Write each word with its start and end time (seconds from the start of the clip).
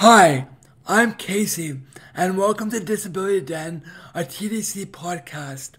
Hi, 0.00 0.46
I'm 0.86 1.14
Casey, 1.14 1.80
and 2.14 2.36
welcome 2.36 2.70
to 2.70 2.80
Disability 2.80 3.40
Den, 3.40 3.82
a 4.14 4.24
TDC 4.24 4.88
podcast. 4.88 5.70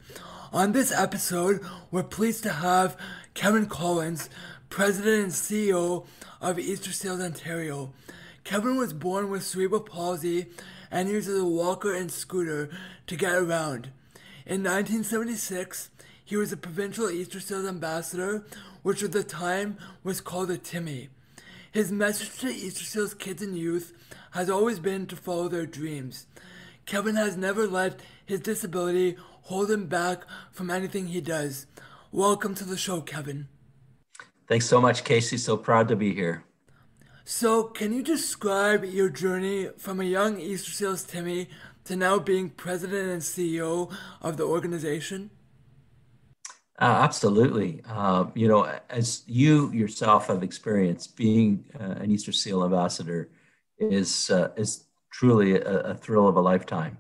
On 0.52 0.72
this 0.72 0.92
episode, 0.92 1.64
we're 1.92 2.02
pleased 2.02 2.42
to 2.42 2.52
have 2.54 2.98
Kevin 3.36 3.68
Collins, 3.68 4.28
President 4.72 5.26
and 5.26 5.32
CEO 5.32 6.08
of 6.42 6.58
Easter 6.58 6.92
Seals 6.92 7.22
Ontario. 7.22 7.94
Kevin 8.44 8.76
was 8.76 8.92
born 8.92 9.30
with 9.30 9.44
cerebral 9.44 9.82
palsy 9.82 10.48
and 10.90 11.10
uses 11.10 11.40
a 11.40 11.46
walker 11.46 11.94
and 11.94 12.10
scooter 12.10 12.72
to 13.06 13.16
get 13.16 13.36
around. 13.36 13.92
In 14.48 14.64
1976, 14.64 15.92
he 16.26 16.36
was 16.36 16.52
a 16.52 16.58
provincial 16.58 17.12
Easter 17.12 17.40
Seals 17.40 17.68
ambassador, 17.68 18.48
which 18.82 19.04
at 19.04 19.12
the 19.12 19.24
time 19.24 19.78
was 20.04 20.22
called 20.22 20.50
a 20.50 20.58
Timmy. 20.58 21.10
His 21.78 21.92
message 21.92 22.40
to 22.40 22.48
Easter 22.48 22.84
Seals 22.84 23.14
kids 23.14 23.44
and 23.44 23.56
youth 23.56 23.94
has 24.32 24.50
always 24.50 24.80
been 24.80 25.06
to 25.06 25.16
follow 25.16 25.48
their 25.48 25.68
dreams. 25.68 26.26
Kevin 26.88 27.16
has 27.18 27.38
never 27.38 27.68
let 27.68 28.00
his 28.26 28.40
disability 28.40 29.16
hold 29.44 29.70
him 29.70 29.86
back 29.86 30.24
from 30.52 30.72
anything 30.72 31.06
he 31.06 31.22
does. 31.22 31.68
Welcome 32.12 32.56
to 32.56 32.64
the 32.64 32.78
show, 32.78 33.02
Kevin. 33.02 33.48
Thanks 34.48 34.66
so 34.66 34.82
much, 34.82 35.04
Casey. 35.04 35.38
So 35.38 35.56
proud 35.56 35.88
to 35.90 35.96
be 35.96 36.16
here. 36.16 36.46
So, 37.24 37.66
can 37.66 37.94
you 37.94 38.02
describe 38.02 38.84
your 38.84 39.10
journey 39.10 39.70
from 39.78 40.02
a 40.02 40.04
young 40.04 40.40
Easter 40.40 40.72
Seals 40.72 41.04
Timmy 41.04 41.48
to 41.84 41.96
now 41.96 42.18
being 42.18 42.50
president 42.50 43.12
and 43.12 43.22
CEO 43.22 43.94
of 44.20 44.38
the 44.38 44.46
organization? 44.46 45.30
Uh, 46.80 47.00
absolutely. 47.02 47.82
Uh, 47.90 48.26
you 48.36 48.48
know, 48.48 48.72
as 48.90 49.24
you 49.26 49.72
yourself 49.72 50.28
have 50.28 50.44
experienced, 50.44 51.16
being 51.18 51.66
uh, 51.80 51.96
an 52.02 52.12
Easter 52.12 52.32
Seal 52.32 52.64
ambassador 52.64 53.32
is 53.80 54.30
uh, 54.30 54.50
is 54.56 54.86
truly 55.12 55.56
a, 55.56 55.62
a, 55.62 55.96
thrill 55.96 56.28
of 56.28 56.36
a 56.36 56.42
lifetime. 56.42 57.00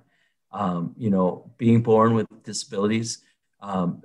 Um, 0.51 0.95
you 0.97 1.11
know, 1.11 1.51
being 1.57 1.83
born 1.83 2.15
with 2.15 2.27
disabilities, 2.43 3.19
um, 3.61 4.01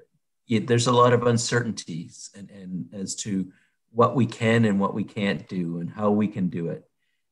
it, 0.47 0.67
there's 0.67 0.89
a 0.89 0.92
lot 0.92 1.14
of 1.14 1.27
uncertainties 1.27 2.31
and, 2.36 2.51
and 2.51 2.89
as 2.92 3.14
to 3.17 3.51
what 3.92 4.14
we 4.14 4.27
can 4.27 4.67
and 4.67 4.79
what 4.79 4.92
we 4.95 5.05
can't 5.05 5.48
do 5.48 5.79
and 5.79 5.89
how 5.89 6.11
we 6.11 6.29
can 6.29 6.48
do 6.48 6.69
it. 6.69 6.84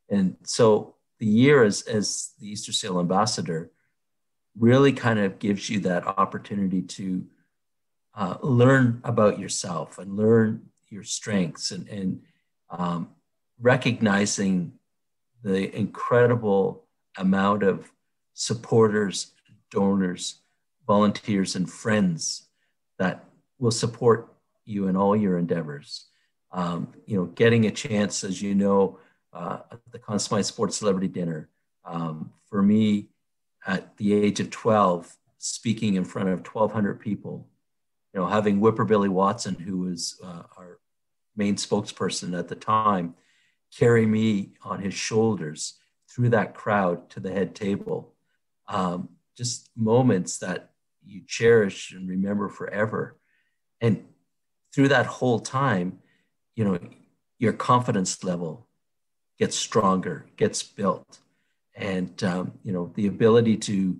And 0.09 0.35
so 0.43 0.95
the 1.19 1.27
year 1.27 1.63
as, 1.63 1.83
as 1.83 2.31
the 2.39 2.49
Easter 2.49 2.71
Seal 2.71 2.99
ambassador 2.99 3.71
really 4.57 4.93
kind 4.93 5.19
of 5.19 5.37
gives 5.37 5.69
you 5.69 5.79
that 5.81 6.07
opportunity 6.07 6.81
to 6.81 7.25
uh, 8.15 8.37
learn 8.41 9.01
about 9.03 9.39
yourself 9.39 9.97
and 9.97 10.17
learn 10.17 10.69
your 10.89 11.03
strengths 11.03 11.71
and, 11.71 11.87
and 11.87 12.21
um, 12.69 13.09
recognizing 13.59 14.73
the 15.43 15.75
incredible 15.75 16.85
amount 17.17 17.63
of 17.63 17.91
supporters, 18.33 19.31
donors, 19.69 20.41
volunteers, 20.85 21.55
and 21.55 21.69
friends 21.69 22.47
that 22.99 23.25
will 23.59 23.71
support 23.71 24.33
you 24.65 24.87
in 24.87 24.95
all 24.95 25.15
your 25.15 25.37
endeavors. 25.37 26.07
Um, 26.51 26.93
you 27.05 27.17
know, 27.17 27.25
getting 27.25 27.65
a 27.65 27.71
chance, 27.71 28.23
as 28.23 28.41
you 28.41 28.53
know, 28.53 28.99
uh, 29.33 29.59
at 29.71 29.79
the 29.91 30.19
Smythe 30.19 30.45
Sports 30.45 30.77
Celebrity 30.77 31.07
Dinner, 31.07 31.49
um, 31.85 32.31
for 32.49 32.61
me, 32.61 33.07
at 33.65 33.95
the 33.97 34.13
age 34.13 34.39
of 34.39 34.49
12, 34.49 35.15
speaking 35.37 35.95
in 35.95 36.03
front 36.03 36.29
of 36.29 36.39
1,200 36.39 36.99
people 36.99 37.47
you 38.13 38.19
know, 38.19 38.27
having 38.27 38.59
Whipper 38.59 38.85
Billy 38.85 39.09
Watson, 39.09 39.55
who 39.55 39.79
was 39.79 40.19
uh, 40.23 40.43
our 40.57 40.79
main 41.35 41.55
spokesperson 41.55 42.37
at 42.37 42.47
the 42.47 42.55
time, 42.55 43.15
carry 43.75 44.05
me 44.05 44.53
on 44.63 44.81
his 44.81 44.93
shoulders 44.93 45.79
through 46.09 46.29
that 46.29 46.53
crowd 46.53 47.09
to 47.11 47.19
the 47.19 47.31
head 47.31 47.55
table. 47.55 48.13
Um, 48.67 49.09
just 49.37 49.69
moments 49.75 50.39
that 50.39 50.71
you 51.03 51.21
cherish 51.25 51.93
and 51.93 52.07
remember 52.07 52.49
forever. 52.49 53.17
And 53.79 54.05
through 54.73 54.89
that 54.89 55.05
whole 55.05 55.39
time, 55.39 55.99
you 56.55 56.65
know, 56.65 56.79
your 57.39 57.53
confidence 57.53 58.23
level 58.23 58.67
gets 59.39 59.55
stronger, 59.55 60.25
gets 60.37 60.61
built. 60.63 61.19
And, 61.75 62.21
um, 62.23 62.53
you 62.63 62.71
know, 62.71 62.91
the 62.93 63.07
ability 63.07 63.57
to 63.57 63.97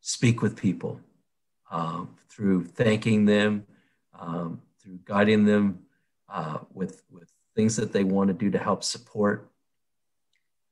speak 0.00 0.40
with 0.40 0.56
people, 0.56 1.00
um, 1.70 2.16
through 2.28 2.64
thanking 2.64 3.24
them, 3.24 3.66
um, 4.18 4.60
through 4.80 4.98
guiding 5.04 5.44
them 5.44 5.80
uh, 6.28 6.58
with, 6.72 7.02
with 7.10 7.30
things 7.54 7.76
that 7.76 7.92
they 7.92 8.04
want 8.04 8.28
to 8.28 8.34
do 8.34 8.50
to 8.50 8.58
help 8.58 8.84
support, 8.84 9.50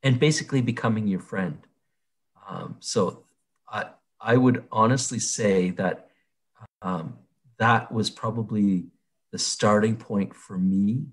and 0.03 0.19
basically 0.19 0.61
becoming 0.61 1.07
your 1.07 1.21
friend. 1.21 1.59
Um, 2.49 2.77
so 2.81 3.25
I, 3.69 3.87
I 4.21 4.37
would 4.37 4.65
honestly 4.71 5.19
say 5.19 5.71
that 5.71 6.09
um, 6.81 7.19
that 7.59 7.93
was 7.93 8.11
probably 8.11 8.87
the 9.31 9.39
starting 9.39 9.97
point 9.97 10.35
for 10.35 10.59
me 10.59 11.07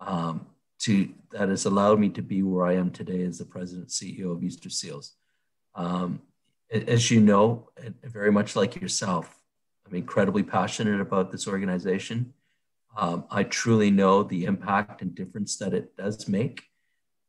um, 0.00 0.46
to 0.80 1.08
that 1.32 1.48
has 1.48 1.66
allowed 1.66 1.98
me 1.98 2.08
to 2.10 2.22
be 2.22 2.42
where 2.42 2.66
I 2.66 2.74
am 2.74 2.90
today 2.90 3.22
as 3.24 3.38
the 3.38 3.44
president 3.44 3.88
CEO 3.88 4.32
of 4.32 4.42
Easter 4.42 4.70
Seals. 4.70 5.14
Um, 5.74 6.22
as 6.70 7.10
you 7.10 7.20
know, 7.20 7.70
very 8.02 8.30
much 8.30 8.56
like 8.56 8.80
yourself, 8.80 9.38
I'm 9.86 9.94
incredibly 9.94 10.42
passionate 10.42 11.00
about 11.00 11.32
this 11.32 11.48
organization. 11.48 12.34
Um, 12.96 13.24
I 13.30 13.44
truly 13.44 13.90
know 13.90 14.22
the 14.22 14.44
impact 14.44 15.02
and 15.02 15.14
difference 15.14 15.56
that 15.58 15.72
it 15.72 15.96
does 15.96 16.28
make. 16.28 16.64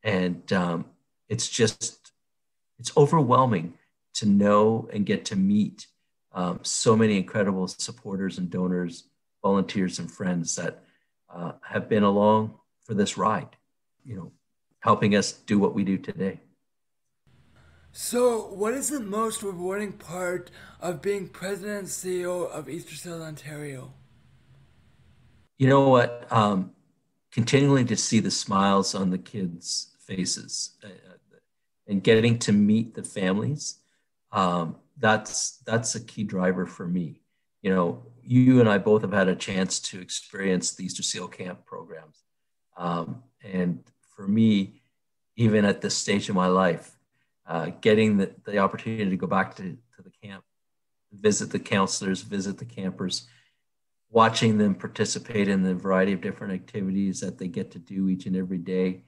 And 0.03 0.51
um, 0.51 0.85
it's 1.29 1.47
just, 1.47 2.11
it's 2.79 2.95
overwhelming 2.97 3.75
to 4.16 4.25
know 4.25 4.89
and 4.91 5.05
get 5.05 5.25
to 5.25 5.35
meet 5.35 5.88
um, 6.33 6.59
so 6.63 6.95
many 6.95 7.17
incredible 7.17 7.67
supporters 7.67 8.38
and 8.38 8.49
donors, 8.49 9.05
volunteers 9.41 9.99
and 9.99 10.11
friends 10.11 10.55
that 10.55 10.83
uh, 11.33 11.53
have 11.61 11.88
been 11.88 12.03
along 12.03 12.55
for 12.83 12.94
this 12.94 13.17
ride, 13.17 13.55
you 14.03 14.16
know, 14.16 14.31
helping 14.79 15.16
us 15.16 15.31
do 15.31 15.59
what 15.59 15.73
we 15.73 15.83
do 15.83 15.97
today. 15.97 16.39
So, 18.01 18.43
what 18.53 18.73
is 18.75 18.87
the 18.87 19.01
most 19.01 19.43
rewarding 19.43 19.91
part 19.91 20.51
of 20.79 21.01
being 21.01 21.27
president 21.27 21.79
and 21.79 21.87
CEO 21.89 22.49
of 22.49 22.69
Easter 22.69 22.95
Seals 22.95 23.21
Ontario? 23.21 23.93
You 25.57 25.67
know 25.67 25.89
what? 25.89 26.25
Um, 26.31 26.71
continuing 27.29 27.87
to 27.87 27.97
see 27.97 28.21
the 28.21 28.31
smiles 28.31 28.95
on 28.95 29.09
the 29.09 29.17
kids' 29.17 29.97
faces 29.99 30.77
uh, 30.81 30.87
and 31.87 32.01
getting 32.01 32.39
to 32.39 32.53
meet 32.53 32.95
the 32.95 33.03
families, 33.03 33.79
um, 34.31 34.77
that's 34.97 35.57
that's 35.66 35.93
a 35.93 35.99
key 35.99 36.23
driver 36.23 36.66
for 36.66 36.87
me. 36.87 37.19
You 37.61 37.75
know, 37.75 38.05
you 38.23 38.61
and 38.61 38.69
I 38.69 38.77
both 38.77 39.01
have 39.01 39.11
had 39.11 39.27
a 39.27 39.35
chance 39.35 39.77
to 39.91 39.99
experience 39.99 40.73
the 40.73 40.85
Easter 40.85 41.03
Seal 41.03 41.27
Camp 41.27 41.66
programs, 41.66 42.23
um, 42.77 43.23
and 43.43 43.83
for 44.16 44.25
me, 44.25 44.83
even 45.35 45.66
at 45.66 45.81
this 45.81 45.97
stage 45.97 46.29
of 46.29 46.35
my 46.35 46.47
life, 46.47 46.95
uh, 47.49 47.71
getting 47.81 48.17
the, 48.17 48.31
the 48.45 48.59
opportunity 48.59 49.09
to 49.09 49.17
go 49.17 49.27
back 49.27 49.55
to, 49.55 49.63
to 49.63 50.03
the 50.03 50.11
camp, 50.23 50.43
visit 51.11 51.49
the 51.49 51.59
counselors, 51.59 52.21
visit 52.21 52.59
the 52.59 52.65
campers, 52.65 53.27
watching 54.11 54.59
them 54.59 54.75
participate 54.75 55.47
in 55.47 55.63
the 55.63 55.73
variety 55.73 56.13
of 56.13 56.21
different 56.21 56.53
activities 56.53 57.19
that 57.19 57.39
they 57.39 57.47
get 57.47 57.71
to 57.71 57.79
do 57.79 58.07
each 58.07 58.27
and 58.27 58.35
every 58.35 58.59
day. 58.59 59.01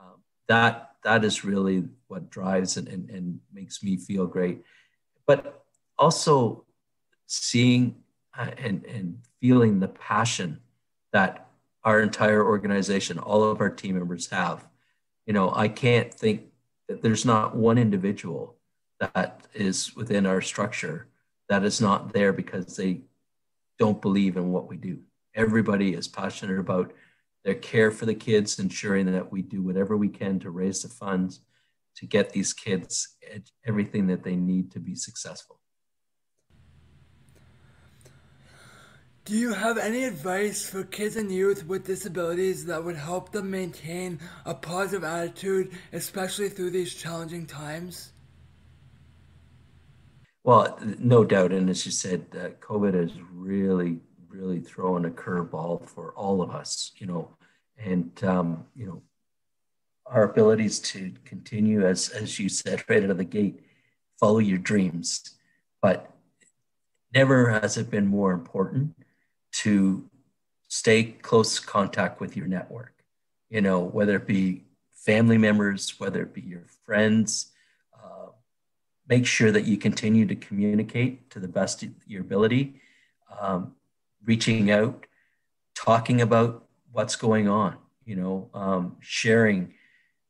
Um, 0.00 0.16
that 0.48 0.96
that 1.04 1.24
is 1.24 1.44
really 1.44 1.84
what 2.08 2.28
drives 2.28 2.76
and, 2.76 2.88
and, 2.88 3.08
and 3.08 3.38
makes 3.54 3.84
me 3.84 3.96
feel 3.96 4.26
great. 4.26 4.64
But 5.24 5.64
also 5.96 6.64
seeing 7.26 7.94
uh, 8.36 8.50
and, 8.58 8.84
and 8.86 9.18
feeling 9.40 9.78
the 9.78 9.88
passion 9.88 10.60
that 11.12 11.48
our 11.84 12.00
entire 12.00 12.44
organization, 12.44 13.20
all 13.20 13.44
of 13.44 13.60
our 13.60 13.70
team 13.70 13.94
members 13.94 14.28
have. 14.30 14.66
You 15.24 15.32
know, 15.32 15.52
I 15.54 15.68
can't 15.68 16.12
think 16.12 16.46
there's 16.88 17.24
not 17.24 17.56
one 17.56 17.78
individual 17.78 18.56
that 19.00 19.46
is 19.54 19.94
within 19.94 20.26
our 20.26 20.40
structure 20.40 21.08
that 21.48 21.64
is 21.64 21.80
not 21.80 22.12
there 22.12 22.32
because 22.32 22.76
they 22.76 23.02
don't 23.78 24.02
believe 24.02 24.36
in 24.36 24.52
what 24.52 24.68
we 24.68 24.76
do. 24.76 25.00
Everybody 25.34 25.92
is 25.94 26.08
passionate 26.08 26.58
about 26.58 26.92
their 27.44 27.54
care 27.54 27.90
for 27.90 28.06
the 28.06 28.14
kids, 28.14 28.58
ensuring 28.58 29.06
that 29.12 29.30
we 29.30 29.42
do 29.42 29.62
whatever 29.62 29.96
we 29.96 30.08
can 30.08 30.40
to 30.40 30.50
raise 30.50 30.82
the 30.82 30.88
funds 30.88 31.40
to 31.96 32.06
get 32.06 32.30
these 32.30 32.52
kids 32.52 33.16
everything 33.66 34.06
that 34.08 34.22
they 34.22 34.36
need 34.36 34.70
to 34.72 34.80
be 34.80 34.94
successful. 34.94 35.60
Do 39.26 39.34
you 39.34 39.54
have 39.54 39.76
any 39.76 40.04
advice 40.04 40.64
for 40.64 40.84
kids 40.84 41.16
and 41.16 41.32
youth 41.32 41.66
with 41.66 41.84
disabilities 41.84 42.64
that 42.66 42.84
would 42.84 42.94
help 42.94 43.32
them 43.32 43.50
maintain 43.50 44.20
a 44.44 44.54
positive 44.54 45.02
attitude, 45.02 45.72
especially 45.92 46.48
through 46.48 46.70
these 46.70 46.94
challenging 46.94 47.44
times? 47.44 48.12
Well, 50.44 50.78
no 51.00 51.24
doubt. 51.24 51.50
And 51.50 51.68
as 51.68 51.84
you 51.84 51.90
said, 51.90 52.24
uh, 52.34 52.50
COVID 52.64 52.94
has 52.94 53.10
really, 53.32 53.98
really 54.28 54.60
thrown 54.60 55.06
a 55.06 55.10
curveball 55.10 55.88
for 55.88 56.12
all 56.12 56.40
of 56.40 56.50
us, 56.52 56.92
you 56.98 57.08
know. 57.08 57.28
And, 57.76 58.12
um, 58.22 58.64
you 58.76 58.86
know, 58.86 59.02
our 60.06 60.22
abilities 60.22 60.78
to 60.92 61.12
continue, 61.24 61.84
as, 61.84 62.10
as 62.10 62.38
you 62.38 62.48
said 62.48 62.84
right 62.88 63.02
out 63.02 63.10
of 63.10 63.18
the 63.18 63.24
gate, 63.24 63.58
follow 64.20 64.38
your 64.38 64.58
dreams. 64.58 65.34
But 65.82 66.12
never 67.12 67.50
has 67.50 67.76
it 67.76 67.90
been 67.90 68.06
more 68.06 68.30
important 68.30 68.94
to 69.62 70.08
stay 70.68 71.04
close 71.04 71.58
contact 71.58 72.20
with 72.20 72.36
your 72.36 72.46
network. 72.46 72.92
You 73.48 73.60
know, 73.60 73.80
whether 73.80 74.16
it 74.16 74.26
be 74.26 74.64
family 74.92 75.38
members, 75.38 75.98
whether 76.00 76.22
it 76.22 76.34
be 76.34 76.40
your 76.40 76.64
friends, 76.84 77.52
uh, 77.94 78.30
make 79.08 79.24
sure 79.24 79.52
that 79.52 79.64
you 79.64 79.76
continue 79.76 80.26
to 80.26 80.34
communicate 80.34 81.30
to 81.30 81.40
the 81.40 81.48
best 81.48 81.82
of 81.82 81.90
your 82.06 82.20
ability, 82.22 82.80
um, 83.40 83.74
reaching 84.24 84.70
out, 84.70 85.06
talking 85.74 86.20
about 86.20 86.66
what's 86.92 87.16
going 87.16 87.48
on, 87.48 87.76
you 88.04 88.16
know, 88.16 88.50
um, 88.52 88.96
sharing, 89.00 89.72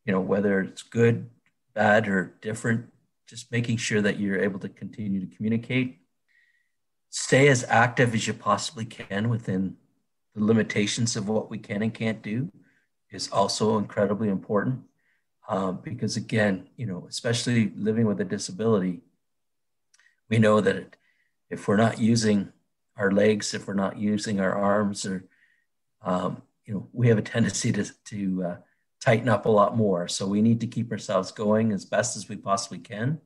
you 0.04 0.12
know, 0.12 0.20
whether 0.20 0.60
it's 0.60 0.82
good, 0.82 1.30
bad, 1.74 2.06
or 2.06 2.36
different, 2.40 2.92
just 3.26 3.50
making 3.50 3.78
sure 3.78 4.02
that 4.02 4.20
you're 4.20 4.38
able 4.38 4.58
to 4.60 4.68
continue 4.68 5.20
to 5.20 5.34
communicate. 5.34 6.00
Stay 7.18 7.48
as 7.48 7.64
active 7.70 8.14
as 8.14 8.26
you 8.26 8.34
possibly 8.34 8.84
can 8.84 9.30
within 9.30 9.74
the 10.34 10.44
limitations 10.44 11.16
of 11.16 11.30
what 11.30 11.48
we 11.48 11.56
can 11.56 11.82
and 11.82 11.94
can't 11.94 12.20
do 12.20 12.52
is 13.10 13.30
also 13.30 13.78
incredibly 13.78 14.28
important. 14.28 14.80
Um, 15.48 15.80
because 15.82 16.18
again, 16.18 16.68
you 16.76 16.84
know, 16.84 17.06
especially 17.08 17.72
living 17.74 18.04
with 18.04 18.20
a 18.20 18.24
disability, 18.24 19.00
we 20.28 20.36
know 20.36 20.60
that 20.60 20.96
if 21.48 21.66
we're 21.66 21.78
not 21.78 21.98
using 21.98 22.52
our 22.98 23.10
legs, 23.10 23.54
if 23.54 23.66
we're 23.66 23.72
not 23.72 23.96
using 23.96 24.38
our 24.38 24.54
arms, 24.54 25.06
or 25.06 25.24
um, 26.02 26.42
you 26.66 26.74
know, 26.74 26.88
we 26.92 27.08
have 27.08 27.16
a 27.16 27.22
tendency 27.22 27.72
to 27.72 27.86
to 28.10 28.44
uh, 28.44 28.56
tighten 29.00 29.30
up 29.30 29.46
a 29.46 29.50
lot 29.60 29.74
more. 29.74 30.06
So 30.06 30.26
we 30.26 30.42
need 30.42 30.60
to 30.60 30.66
keep 30.66 30.92
ourselves 30.92 31.32
going 31.32 31.72
as 31.72 31.86
best 31.86 32.14
as 32.18 32.28
we 32.28 32.36
possibly 32.36 32.78
can. 32.78 33.22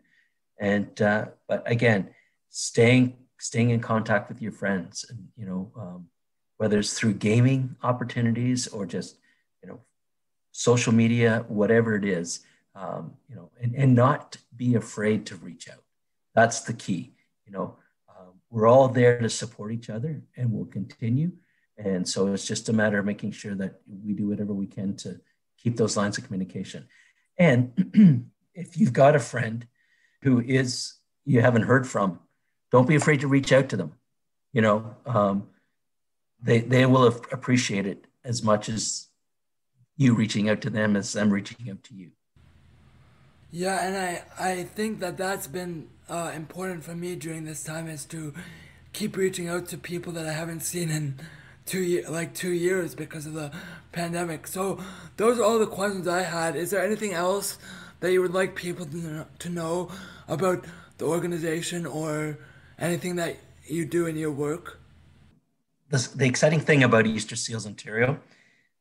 And 0.60 1.02
uh, 1.02 1.24
but 1.48 1.68
again, 1.68 2.10
staying 2.50 3.16
staying 3.40 3.70
in 3.70 3.80
contact 3.80 4.28
with 4.28 4.40
your 4.40 4.52
friends, 4.52 5.04
and 5.08 5.28
you 5.36 5.46
know, 5.46 5.72
um, 5.76 6.06
whether 6.58 6.78
it's 6.78 6.98
through 6.98 7.14
gaming 7.14 7.76
opportunities 7.82 8.68
or 8.68 8.86
just 8.86 9.18
you 9.62 9.68
know 9.68 9.80
social 10.52 10.92
media, 10.92 11.44
whatever 11.48 11.94
it 11.96 12.04
is, 12.04 12.40
um, 12.74 13.14
you 13.28 13.34
know, 13.34 13.50
and, 13.60 13.74
and 13.74 13.94
not 13.94 14.36
be 14.56 14.74
afraid 14.74 15.26
to 15.26 15.36
reach 15.36 15.68
out. 15.68 15.82
That's 16.34 16.60
the 16.60 16.74
key. 16.74 17.14
You 17.46 17.52
know, 17.52 17.76
um, 18.08 18.34
we're 18.50 18.68
all 18.68 18.88
there 18.88 19.18
to 19.20 19.28
support 19.28 19.72
each 19.72 19.90
other, 19.90 20.22
and 20.36 20.52
we'll 20.52 20.66
continue. 20.66 21.32
And 21.76 22.06
so 22.06 22.32
it's 22.32 22.46
just 22.46 22.68
a 22.68 22.72
matter 22.72 22.98
of 22.98 23.06
making 23.06 23.32
sure 23.32 23.54
that 23.54 23.80
we 23.86 24.12
do 24.12 24.28
whatever 24.28 24.52
we 24.52 24.66
can 24.66 24.96
to 24.96 25.18
keep 25.56 25.76
those 25.76 25.96
lines 25.96 26.18
of 26.18 26.24
communication. 26.24 26.86
And 27.38 28.26
if 28.54 28.76
you've 28.76 28.92
got 28.92 29.16
a 29.16 29.20
friend 29.20 29.66
who 30.22 30.40
is 30.40 30.94
you 31.24 31.40
haven't 31.40 31.62
heard 31.62 31.86
from, 31.86 32.20
don't 32.70 32.88
be 32.88 32.94
afraid 32.94 33.20
to 33.20 33.28
reach 33.28 33.52
out 33.52 33.68
to 33.70 33.76
them. 33.76 33.92
You 34.52 34.62
know, 34.62 34.96
um, 35.06 35.48
they 36.42 36.60
they 36.60 36.86
will 36.86 37.06
appreciate 37.06 37.86
it 37.86 38.06
as 38.24 38.42
much 38.42 38.68
as 38.68 39.08
you 39.96 40.14
reaching 40.14 40.48
out 40.48 40.60
to 40.62 40.70
them 40.70 40.96
as 40.96 41.12
them 41.12 41.30
reaching 41.30 41.70
out 41.70 41.82
to 41.84 41.94
you. 41.94 42.10
Yeah, 43.50 43.84
and 43.84 43.96
I 43.96 44.22
I 44.38 44.62
think 44.64 45.00
that 45.00 45.16
that's 45.16 45.46
been 45.46 45.88
uh, 46.08 46.32
important 46.34 46.84
for 46.84 46.94
me 46.94 47.16
during 47.16 47.44
this 47.44 47.64
time 47.64 47.88
is 47.88 48.04
to 48.06 48.32
keep 48.92 49.16
reaching 49.16 49.48
out 49.48 49.66
to 49.68 49.78
people 49.78 50.12
that 50.14 50.26
I 50.26 50.32
haven't 50.32 50.60
seen 50.60 50.90
in 50.90 51.20
two 51.66 52.04
like 52.08 52.34
two 52.34 52.52
years 52.52 52.94
because 52.94 53.26
of 53.26 53.34
the 53.34 53.52
pandemic. 53.92 54.46
So 54.46 54.82
those 55.16 55.38
are 55.38 55.44
all 55.44 55.58
the 55.58 55.66
questions 55.66 56.08
I 56.08 56.22
had. 56.22 56.56
Is 56.56 56.70
there 56.70 56.84
anything 56.84 57.12
else 57.12 57.58
that 58.00 58.12
you 58.12 58.22
would 58.22 58.34
like 58.34 58.54
people 58.54 58.86
to 59.38 59.48
know 59.48 59.90
about 60.28 60.64
the 60.98 61.06
organization 61.06 61.86
or 61.86 62.38
anything 62.80 63.16
that 63.16 63.36
you 63.66 63.84
do 63.84 64.06
in 64.06 64.16
your 64.16 64.32
work? 64.32 64.80
the, 65.90 66.08
the 66.14 66.26
exciting 66.26 66.60
thing 66.60 66.82
about 66.82 67.06
Easter 67.06 67.36
Seals 67.36 67.66
Ontario, 67.66 68.18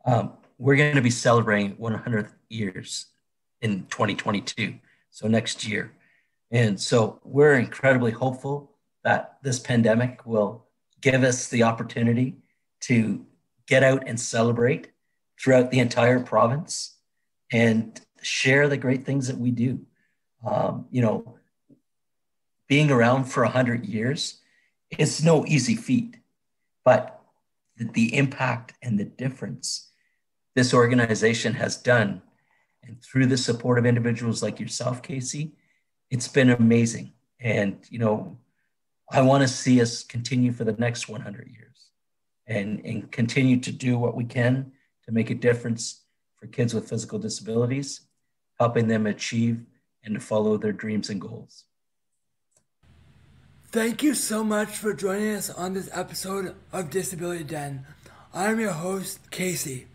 um, 0.06 0.34
we're 0.58 0.76
going 0.76 0.96
to 0.96 1.02
be 1.02 1.10
celebrating 1.10 1.72
100 1.72 2.30
years 2.50 3.08
in 3.62 3.86
2022, 3.90 4.76
so 5.10 5.28
next 5.28 5.68
year. 5.68 5.92
And 6.52 6.80
so 6.80 7.20
we're 7.24 7.56
incredibly 7.56 8.12
hopeful 8.12 8.72
that 9.04 9.38
this 9.44 9.60
pandemic 9.60 10.26
will 10.26 10.66
give 11.02 11.24
us 11.24 11.48
the 11.48 11.64
opportunity 11.64 12.38
to 12.82 13.26
get 13.68 13.84
out 13.84 14.08
and 14.08 14.20
celebrate 14.20 14.90
throughout 15.42 15.72
the 15.72 15.80
entire 15.80 16.20
province 16.20 16.98
and 17.52 18.00
share 18.22 18.68
the 18.68 18.78
great 18.78 19.06
things 19.06 19.28
that 19.28 19.38
we 19.38 19.52
do. 19.52 19.80
Um, 20.46 20.86
you 20.92 21.02
know, 21.02 21.39
being 22.70 22.90
around 22.90 23.26
for 23.26 23.44
100 23.44 23.86
years 23.86 24.40
is 24.98 25.24
no 25.24 25.46
easy 25.46 25.76
feat 25.76 26.16
but 26.86 27.22
the 27.76 28.16
impact 28.16 28.74
and 28.82 28.98
the 28.98 29.06
difference 29.06 29.90
this 30.56 30.74
organization 30.74 31.54
has 31.54 31.78
done, 31.78 32.22
and 32.84 33.02
through 33.02 33.28
the 33.28 33.38
support 33.38 33.78
of 33.78 33.86
individuals 33.86 34.42
like 34.42 34.60
yourself, 34.60 35.02
Casey, 35.02 35.54
it's 36.10 36.28
been 36.28 36.50
amazing. 36.50 37.14
And, 37.40 37.78
you 37.90 38.00
know, 38.00 38.38
I 39.12 39.22
want 39.22 39.42
to 39.44 39.48
see 39.48 39.82
us 39.82 40.04
continue 40.04 40.52
for 40.52 40.64
the 40.64 40.74
next 40.74 41.08
100 41.08 41.48
years 41.48 41.92
and, 42.48 42.82
and 42.84 43.12
continue 43.12 43.60
to 43.60 43.72
do 43.72 43.98
what 43.98 44.16
we 44.16 44.26
can 44.26 44.72
to 45.06 45.12
make 45.12 45.30
a 45.30 45.36
difference 45.36 46.04
for 46.36 46.48
kids 46.48 46.74
with 46.74 46.90
physical 46.90 47.20
disabilities, 47.20 48.02
helping 48.60 48.88
them 48.88 49.06
achieve 49.08 49.64
and 50.04 50.16
to 50.16 50.20
follow 50.20 50.58
their 50.58 50.74
dreams 50.74 51.10
and 51.10 51.22
goals. 51.22 51.66
Thank 53.72 54.02
you 54.02 54.16
so 54.16 54.44
much 54.44 54.70
for 54.70 54.96
joining 54.96 55.36
us 55.36 55.52
on 55.52 55.76
this 55.76 55.92
episode 55.94 56.56
of 56.74 56.90
Disability 56.90 57.44
Den. 57.44 57.86
I'm 58.34 58.60
your 58.60 58.72
host, 58.72 59.30
Casey. 59.30 59.86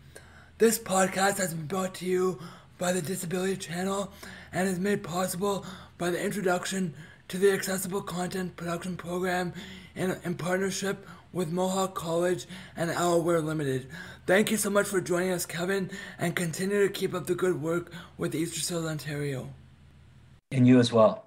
This 0.59 0.79
podcast 0.79 1.39
has 1.39 1.53
been 1.53 1.65
brought 1.65 1.93
to 1.95 2.05
you 2.05 2.39
by 2.77 2.93
the 2.93 3.01
Disability 3.01 3.57
Channel 3.57 4.13
and 4.53 4.69
is 4.69 4.79
made 4.79 5.03
possible 5.03 5.65
by 5.97 6.09
the 6.09 6.23
introduction 6.23 6.93
to 7.27 7.37
the 7.37 7.51
Accessible 7.51 7.99
Content 7.99 8.55
Production 8.55 8.95
Program 8.95 9.51
in, 9.93 10.15
in 10.23 10.35
partnership 10.35 11.05
with 11.33 11.51
Mohawk 11.51 11.95
College 11.95 12.45
and 12.77 12.89
Hourware 12.91 13.43
Limited. 13.43 13.87
Thank 14.25 14.51
you 14.51 14.57
so 14.57 14.69
much 14.69 14.87
for 14.87 15.01
joining 15.01 15.31
us, 15.31 15.45
Kevin, 15.45 15.91
and 16.17 16.33
continue 16.33 16.87
to 16.87 16.93
keep 16.93 17.13
up 17.13 17.25
the 17.25 17.35
good 17.35 17.61
work 17.61 17.91
with 18.17 18.35
East 18.35 18.55
Seals 18.55 18.85
Ontario. 18.85 19.49
And 20.49 20.65
you 20.65 20.79
as 20.79 20.93
well. 20.93 21.24